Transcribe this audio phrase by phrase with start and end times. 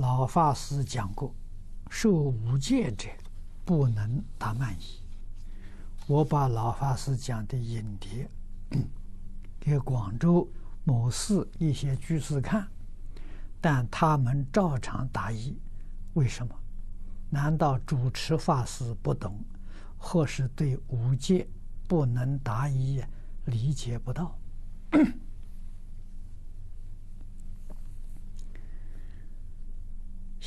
[0.00, 1.34] 老法师讲过，
[1.90, 3.06] 受五戒者
[3.66, 4.98] 不能达慢疑。
[6.06, 8.26] 我把老法师讲的影碟
[9.60, 10.48] 给广州
[10.84, 12.66] 某寺一些居士看，
[13.60, 15.54] 但他们照常答疑。
[16.14, 16.54] 为什么？
[17.28, 19.38] 难道主持法师不懂，
[19.98, 21.46] 或是对五戒
[21.86, 23.04] 不能答疑
[23.44, 24.34] 理解不到？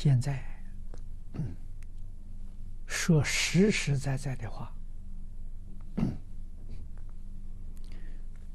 [0.04, 0.44] 现在
[2.84, 4.70] 说实实在在的话，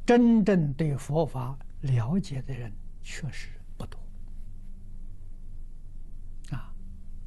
[0.05, 2.71] 真正对佛法了解的人
[3.02, 3.49] 确实
[3.80, 3.99] 不多
[6.52, 6.71] 啊，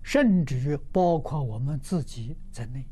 [0.04, 2.86] 甚至于包括我们自己在内。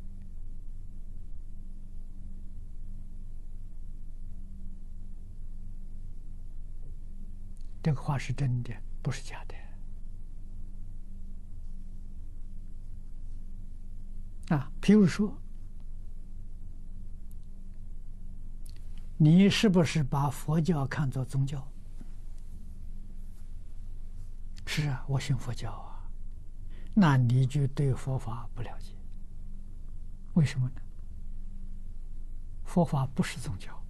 [7.81, 9.55] 这个话是真的，不是假的。
[14.51, 15.33] 啊，譬如说，
[19.17, 21.67] 你是不是把佛教看作宗教？
[24.67, 26.03] 是啊，我信佛教啊，
[26.95, 28.95] 那你就对佛法不了解。
[30.35, 30.81] 为什么呢？
[32.65, 33.81] 佛法不是宗教。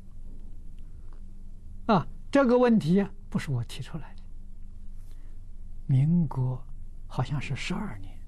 [1.87, 4.23] 啊，这个问题，不是我提出来的。
[5.87, 6.63] 民国
[7.07, 8.20] 好像是十二年。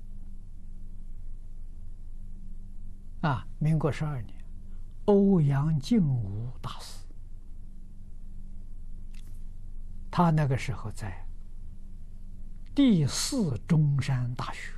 [3.22, 4.44] 啊，民国十二年，
[5.04, 7.06] 欧阳靖武大师，
[10.10, 11.24] 他那个时候在
[12.74, 14.72] 第四中山大学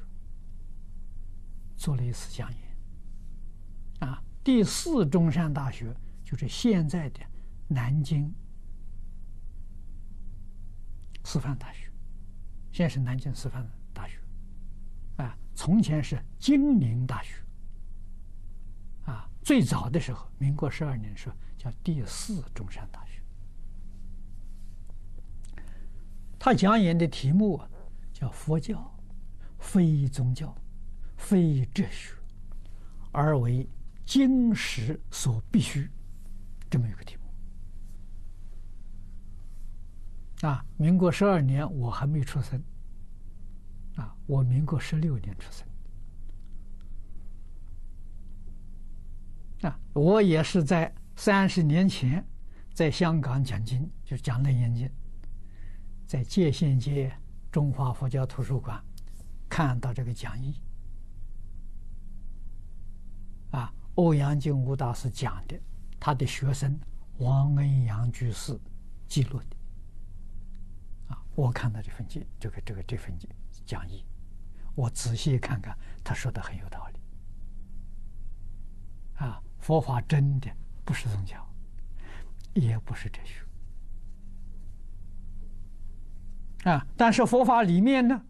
[1.75, 2.61] 做了一次讲演。
[4.01, 7.21] 啊，第四中山大学就是现在的
[7.67, 8.31] 南京
[11.25, 11.91] 师范大学，
[12.73, 14.19] 现在是南京师范大学，
[15.17, 17.43] 啊，从前是金陵大学。
[19.45, 23.21] 最早的时候，民国十二年的时候，叫第四中山大学。
[26.39, 27.69] 他讲演的题目啊，
[28.11, 28.99] 叫“佛教
[29.59, 30.57] 非宗教，
[31.19, 32.15] 非哲学，
[33.13, 33.69] 而为
[34.07, 35.91] 经史所必须”，
[36.71, 37.23] 这么一个题目。
[40.49, 42.63] 啊，民国十二年我还没出生。
[43.97, 45.67] 啊，我民国十六年出生。
[49.65, 52.23] 啊，我也是在三十年前
[52.75, 54.91] 在香港讲经，就讲楞严经，
[56.07, 57.11] 在界限街
[57.51, 58.79] 中华佛教图书馆
[59.49, 60.61] 看到这个讲义。
[63.53, 65.59] 啊，欧阳靖武大师讲的，
[65.99, 66.79] 他的学生
[67.17, 68.61] 王恩阳居士
[69.09, 69.57] 记录的。
[71.09, 73.17] 啊，我看到这份经，这个这个这份
[73.65, 74.05] 讲义，
[74.75, 76.99] 我仔细看看，他说的很有道理。
[79.25, 79.41] 啊。
[79.65, 80.51] 佛法真的
[80.85, 81.43] 不是宗教，
[82.53, 83.43] 也不是哲学
[86.71, 86.87] 啊！
[86.99, 88.23] 但是佛法里面呢，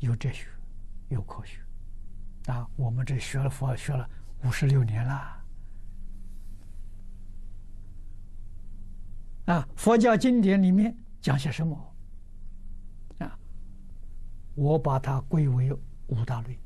[0.00, 0.46] 有哲学，
[1.08, 1.58] 有科学
[2.52, 2.68] 啊！
[2.76, 4.06] 我们这学了佛学了
[4.44, 5.42] 五十六年了
[9.46, 9.66] 啊！
[9.74, 11.94] 佛教经典里面讲些什么
[13.20, 13.38] 啊？
[14.54, 15.72] 我把它归为
[16.08, 16.60] 五大类。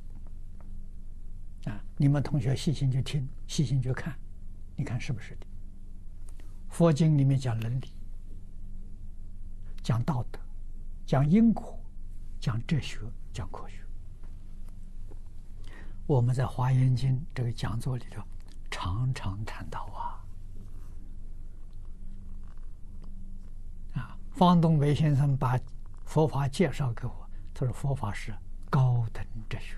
[1.96, 4.14] 你们同学细心去听，细心去看，
[4.76, 5.46] 你看是不是的？
[6.68, 7.90] 佛经里面讲伦理，
[9.82, 10.38] 讲道德，
[11.06, 11.78] 讲因果，
[12.38, 13.00] 讲哲学，
[13.32, 13.76] 讲科学。
[16.06, 18.22] 我们在《华严经》这个讲座里头
[18.70, 20.22] 常常谈到啊。
[23.94, 25.58] 啊，方东梅先生把
[26.04, 28.34] 佛法介绍给我，他说佛法是
[28.68, 29.76] 高等哲学。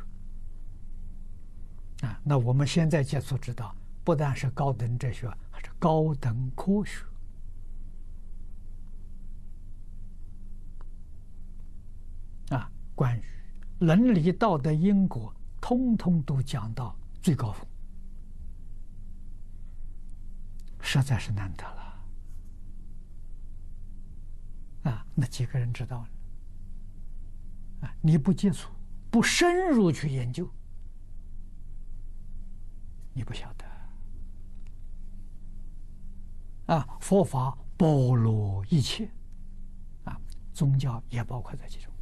[2.22, 3.74] 那我们现在接触知道，
[4.04, 7.04] 不但是高等哲学，还是高等科学。
[12.50, 13.22] 啊，关于
[13.80, 17.66] 伦理道德因果，通通都讲到最高峰，
[20.80, 22.02] 实在是难得了。
[24.90, 26.08] 啊，那几个人知道呢？
[27.86, 28.70] 啊，你不接触，
[29.10, 30.48] 不深入去研究。
[33.18, 33.64] 你不晓得
[36.72, 36.86] 啊！
[37.00, 39.10] 佛法包罗一切
[40.04, 40.16] 啊，
[40.52, 41.92] 宗教也包括在其中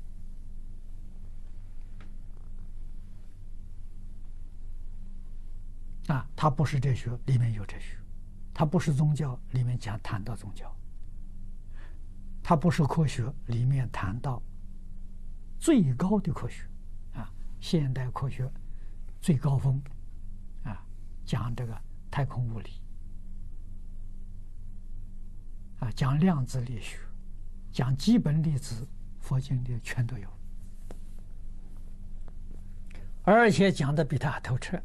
[6.09, 6.29] 啊。
[6.37, 7.97] 它不是哲学，里面有哲学；
[8.53, 10.67] 它不是宗教，里面讲谈到宗教；
[12.43, 14.43] 它不是科学，里面谈到
[15.59, 16.69] 最高的科学，
[17.15, 18.53] 啊，现代科学
[19.23, 19.81] 最高峰，
[21.27, 21.77] 讲这个
[22.11, 22.71] 太空物理，
[25.81, 26.99] 啊，讲量子力学，
[27.73, 28.87] 讲基本粒子，
[29.19, 30.29] 佛经里全都有，
[33.25, 34.81] 而且讲的比他还透彻，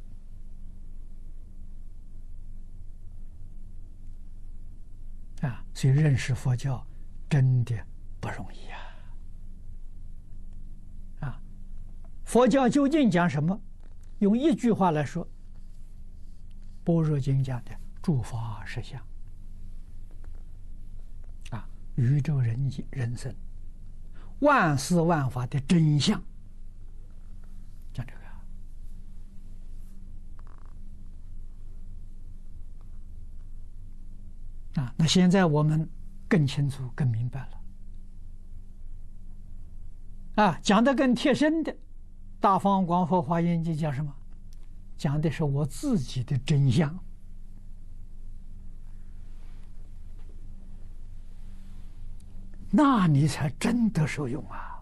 [5.42, 6.86] 啊，所以认识佛教
[7.30, 7.76] 真的
[8.20, 8.80] 不容易啊。
[12.24, 13.62] 佛教究竟讲什么？
[14.20, 15.26] 用一句话来说，
[16.84, 19.00] 《般若经》讲的诸法实相
[21.52, 23.34] 啊，宇宙人人生，
[24.40, 26.22] 万事万法的真相，
[27.94, 28.20] 讲这个
[34.82, 34.94] 啊。
[34.98, 35.90] 那现在我们
[36.28, 37.62] 更清楚、更明白了
[40.44, 41.76] 啊，讲的更贴身的。
[42.40, 44.16] 大方广佛华严经讲什么？
[45.02, 46.96] 讲的是我自己的真相，
[52.70, 54.80] 那你才真的受用啊！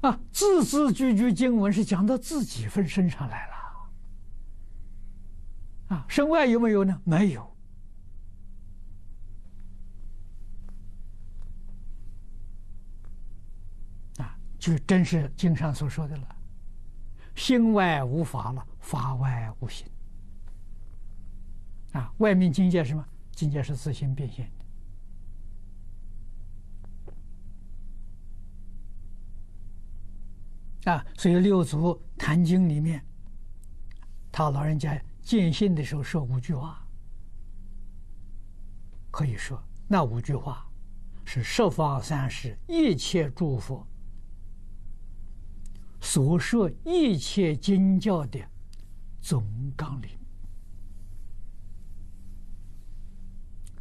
[0.00, 3.54] 啊，字字句句经文是讲到自己分身上来了，
[5.94, 7.00] 啊，身外有没有呢？
[7.04, 7.48] 没有。
[14.18, 16.36] 啊就真是经上所说的了，
[17.34, 19.86] 心外无法了，法外无心。
[21.92, 23.06] 啊，外面境界是什么？
[23.32, 24.50] 境界是自性变现
[30.84, 30.92] 的。
[30.92, 33.04] 啊，所以六祖坛经里面，
[34.30, 36.84] 他老人家见性的时候说五句话，
[39.10, 40.66] 可以说那五句话
[41.24, 43.86] 是十方三世一切诸佛。
[46.04, 48.38] 所说一切经教的
[49.20, 49.46] 总
[49.76, 50.10] 纲领，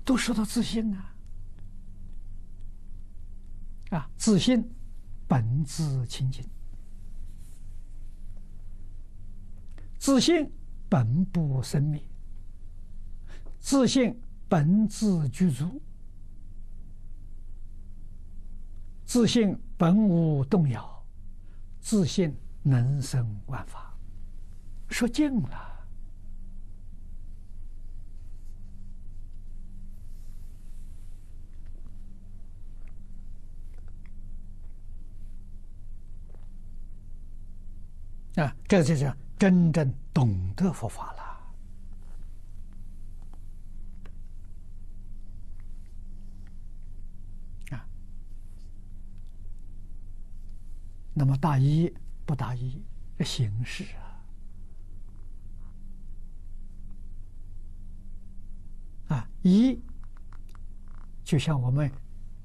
[0.06, 1.16] 都说到自信啊！
[3.90, 4.64] 啊，自信
[5.28, 6.46] 本自清净，
[9.98, 10.48] 自信
[10.88, 12.00] 本不生灭，
[13.60, 14.16] 自信
[14.48, 15.82] 本自具足，
[19.06, 21.01] 自信本无动摇。
[21.82, 22.34] 自信
[22.64, 23.94] 能生万法，
[24.90, 25.68] 说尽了
[38.36, 38.56] 啊！
[38.68, 41.22] 这就是真正懂得佛法了
[47.76, 47.86] 啊！
[51.22, 51.94] 那么大一
[52.26, 52.84] 不大一，
[53.16, 53.86] 这形式
[59.08, 59.80] 啊，啊依
[61.24, 61.92] 就像我们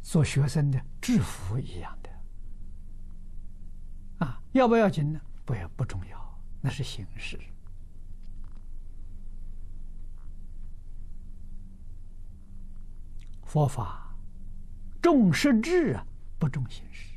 [0.03, 2.11] 做学生的制服一样的，
[4.27, 5.19] 啊要不要紧呢？
[5.47, 7.41] 不要不重要，那是形式。
[13.43, 14.15] 佛法
[15.01, 16.07] 重实质啊，
[16.39, 17.16] 不重形式。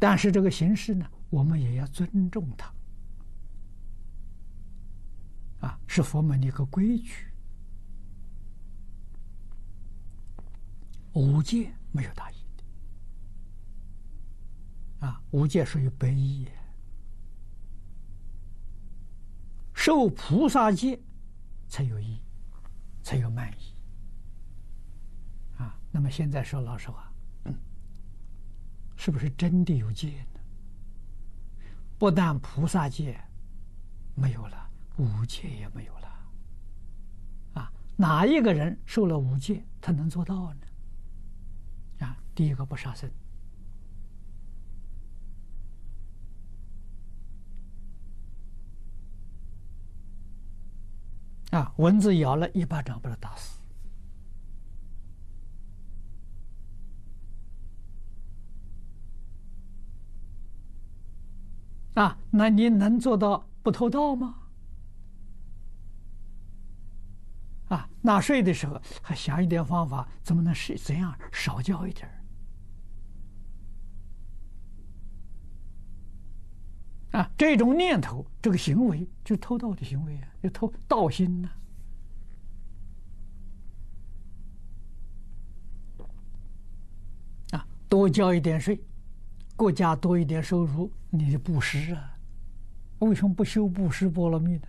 [0.00, 2.74] 但是这个形式呢，我们也要尊重它，
[5.60, 7.26] 啊，是佛门的一个规矩。
[11.12, 12.34] 五戒没有大依
[15.00, 16.48] 的，啊，五戒属于百依，
[19.74, 20.98] 受菩萨戒
[21.68, 22.22] 才有意，
[23.02, 23.74] 才有慢依，
[25.58, 27.09] 啊，那么现在说老实话。
[29.00, 30.40] 是不是真的有戒呢？
[31.98, 33.18] 不但菩萨戒
[34.14, 36.08] 没有了，五戒也没有了。
[37.54, 40.60] 啊，哪一个人受了五戒，他能做到呢？
[42.00, 43.10] 啊，第一个不杀生。
[51.52, 53.59] 啊，蚊子咬了一巴掌把他打死。
[61.94, 64.36] 啊，那你能做到不偷盗吗？
[67.68, 72.08] 啊，纳税的时候还想一点方法，怎么能是怎样少交一点？
[77.12, 81.50] 啊，这种念头，这个行为，就偷盗的行为啊，就偷盗心呢。
[87.50, 88.80] 啊，多交一点税，
[89.56, 90.90] 国家多一点收入。
[91.10, 92.16] 你就布施啊？
[93.00, 94.68] 为什么不修布施波罗蜜呢？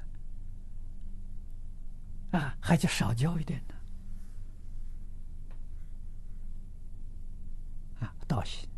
[2.32, 3.76] 啊，还就少交一点呢？
[8.00, 8.70] 啊，道心，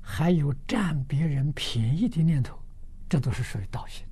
[0.00, 2.60] 还有占别人便宜的念头，
[3.08, 4.04] 这都是属于道心。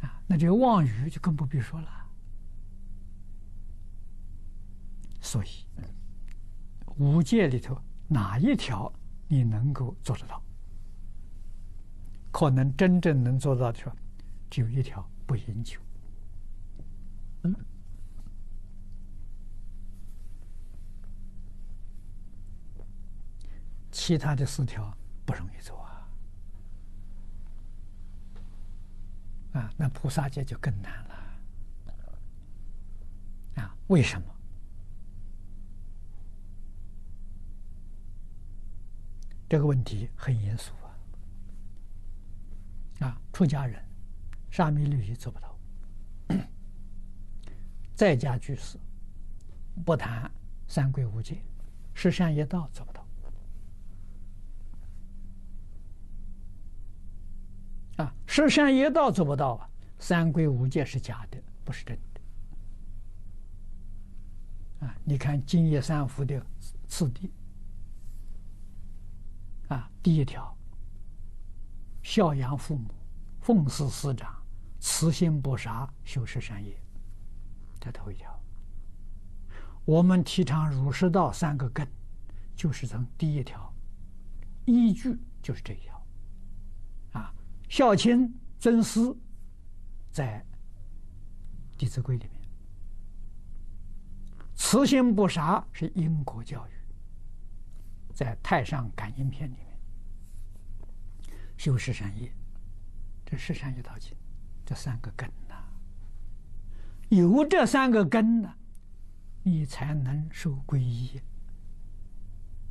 [0.00, 2.06] 啊，那这个妄语就更不必说了。
[5.20, 5.48] 所以，
[6.96, 7.76] 五戒里头
[8.08, 8.92] 哪一条
[9.28, 10.42] 你能够做得到？
[12.30, 13.96] 可能真正能做到的时候，
[14.50, 15.80] 只有一条：不饮酒。
[17.44, 17.54] 嗯，
[23.90, 24.94] 其他的四条
[25.24, 26.08] 不容易做啊！
[29.54, 31.14] 啊，那菩萨戒就更难了。
[33.62, 34.35] 啊，为什么？
[39.48, 40.72] 这个问题很严肃
[43.00, 43.06] 啊！
[43.06, 43.80] 啊，出家人
[44.50, 45.56] 沙弥律仪做不到，
[47.94, 48.76] 在家居士
[49.84, 50.28] 不谈
[50.66, 51.40] 三归五戒，
[51.94, 53.06] 十善业道做不到。
[58.04, 62.20] 啊，十善业道做不到啊，三归五戒是假的，不是真的。
[64.86, 66.44] 啊，你看净业三福的
[66.88, 67.30] 次第。
[69.68, 70.56] 啊，第一条，
[72.02, 72.94] 孝养父母，
[73.40, 74.32] 奉事师长，
[74.78, 76.76] 慈心不杀，修十善业。
[77.80, 78.32] 这头一条。
[79.84, 81.86] 我们提倡儒释道三个根，
[82.54, 83.72] 就是从第一条，
[84.64, 86.06] 依据就是这一条。
[87.12, 87.32] 啊，
[87.68, 89.00] 孝亲尊师，
[90.10, 90.44] 在
[91.78, 92.40] 《弟子规》里面，
[94.54, 96.75] 慈心不杀是因果教育。
[98.16, 99.78] 在《太上感应篇》里面，
[101.58, 102.32] 修十善业，
[103.26, 104.16] 这十善业道经，
[104.64, 105.54] 这三个根呐、
[107.10, 108.54] 有这三个根呢、
[109.42, 111.20] 你才能受皈依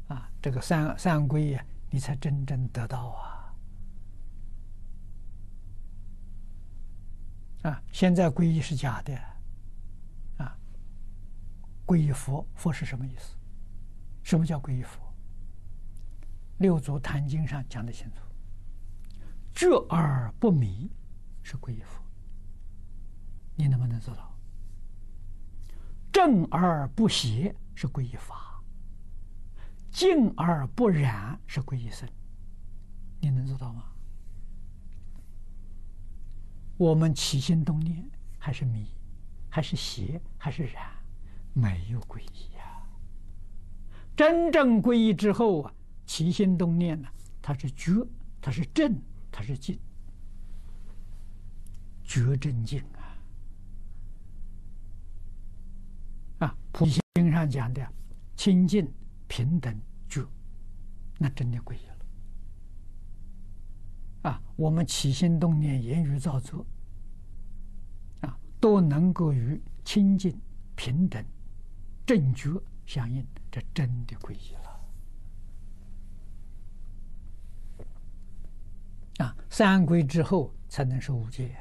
[0.08, 0.28] 啊！
[0.42, 3.54] 这个三三皈呀，你才真正得到啊！
[7.70, 9.16] 啊，现在皈依是假的
[10.38, 10.58] 啊！
[11.86, 13.38] 皈依佛，佛是什么意思？
[14.24, 15.05] 什么叫皈依佛？
[16.58, 18.22] 六祖坛经上讲的清楚，
[19.54, 20.90] 觉而不迷
[21.44, 22.02] 是皈依佛，
[23.56, 24.34] 你能不能做到？
[26.14, 28.64] 正而不邪是皈依法，
[29.92, 32.08] 净而不染是皈依僧，
[33.20, 33.84] 你能做到吗？
[36.78, 38.10] 我们起心动念
[38.40, 38.88] 还是迷，
[39.50, 40.90] 还是邪，还是染，
[41.54, 42.82] 没有皈依呀。
[44.16, 45.74] 真正皈依之后啊。
[46.06, 47.08] 起心动念呢？
[47.42, 47.92] 它是觉，
[48.42, 49.00] 它是正，
[49.32, 49.80] 它是净，
[52.04, 52.80] 觉正净
[56.40, 56.48] 啊！
[56.48, 57.88] 啊，菩提心上讲的
[58.36, 58.92] 清净
[59.28, 60.28] 平等觉，
[61.20, 61.96] 那真的归依了。
[64.32, 66.66] 啊，我们起心动念、言语造作，
[68.22, 70.36] 啊，都能够与清净
[70.76, 71.24] 平等
[72.08, 72.50] 正觉
[72.88, 74.65] 相应，这真的归依了。
[79.18, 81.56] 啊，三归之后才能受五戒。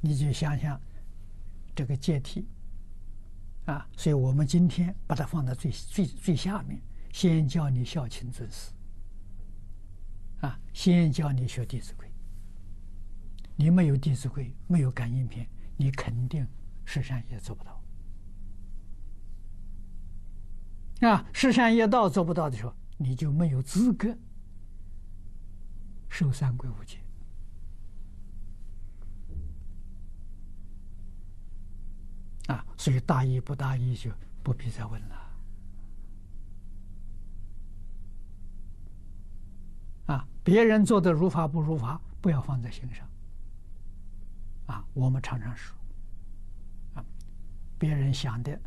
[0.00, 0.80] 你就想想
[1.74, 2.46] 这个阶梯
[3.66, 6.80] 啊，所以我们今天把它放在最最最下面，
[7.12, 8.72] 先教你孝亲尊师，
[10.40, 12.06] 啊，先教你学《弟子规》。
[13.54, 16.46] 你没有《弟子规》，没有感应篇，你肯定
[16.84, 17.80] 十善业做不到。
[21.08, 24.16] 啊，十善业道做不到的时候，你就没有资格。
[26.12, 26.98] 受三归五戒
[32.48, 34.10] 啊，所以大意不大意就
[34.42, 35.16] 不必再问了。
[40.08, 43.08] 啊，别人做的如法不如法，不要放在心上。
[44.66, 45.74] 啊，我们常常说，
[46.92, 47.04] 啊，
[47.78, 48.60] 别人想的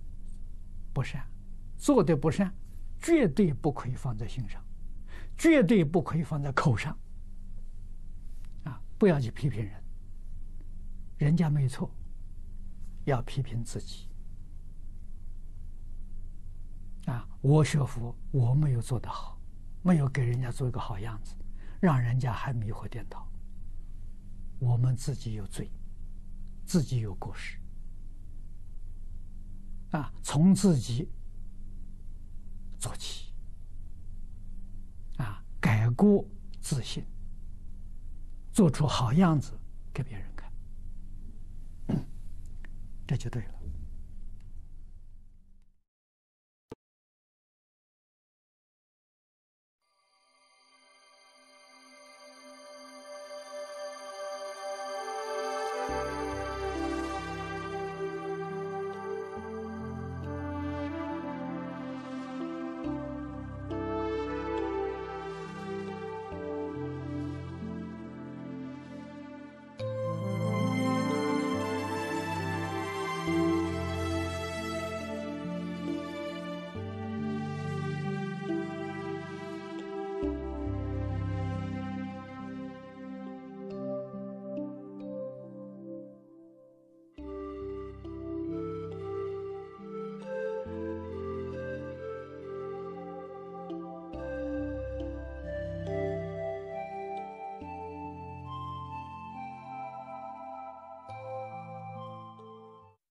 [0.92, 1.24] 不善，
[1.78, 2.52] 做的不善，
[3.00, 4.60] 绝对不可以放在心上，
[5.38, 6.98] 绝对不可以放在口上。
[8.98, 9.84] 不要去批评人，
[11.18, 11.90] 人家没错，
[13.06, 14.08] 要批评自己。
[17.06, 19.40] 啊，我学佛，我没有做得好，
[19.84, 21.36] 没有给人家做一个好样子，
[21.80, 23.28] 让人家还迷惑颠倒。
[24.58, 25.70] 我们自己有罪，
[26.66, 27.60] 自己有过失。
[29.92, 31.08] 啊，从自己
[32.80, 33.32] 做起，
[35.18, 36.26] 啊，改过
[36.60, 37.06] 自新，
[38.56, 39.52] 做出好样子
[39.94, 40.50] 给别人看，
[43.06, 43.50] 这就对了。